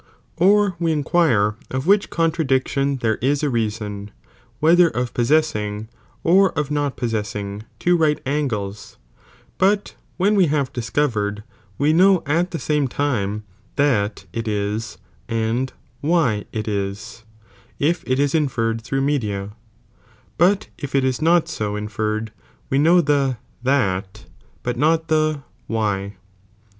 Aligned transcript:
Or 0.37 0.75
we 0.79 0.91
(inquire) 0.91 1.57
of 1.69 1.85
which 1.85 2.09
con 2.09 2.31
tradiction 2.31 3.01
there 3.01 3.17
is 3.21 3.43
a 3.43 3.51
reason, 3.51 4.09
whether 4.59 4.87
of 4.89 5.13
possessing, 5.13 5.89
or 6.23 6.49
of 6.57 6.71
not 6.71 6.97
possessing, 6.97 7.65
two 7.77 7.95
right 7.95 8.19
angles, 8.25 8.97
but 9.59 9.93
when 10.17 10.33
we 10.33 10.47
have 10.47 10.73
discovered, 10.73 11.43
we 11.77 11.93
know 11.93 12.23
at 12.25 12.49
the 12.49 12.57
same 12.57 12.87
time, 12.87 13.43
that 13.75 14.25
it 14.33 14.47
is, 14.47 14.97
and 15.29 15.71
why 15.99 16.45
it 16.51 16.67
is, 16.67 17.23
if 17.77 18.03
it 18.07 18.17
is 18.19 18.33
inferred 18.33 18.81
through 18.81 19.01
media;')' 19.01 19.51
but 20.35 20.65
if 20.79 20.95
it 20.95 21.03
is 21.05 21.21
not 21.21 21.47
so 21.47 21.75
in 21.75 21.85
»g,BekkM 21.87 21.91
ferred, 21.95 22.29
we 22.71 22.79
know 22.79 23.01
the 23.01 23.37
that, 23.61 24.25
but 24.63 24.77
not 24.77 25.09
the 25.09 25.43
why. 25.67 26.15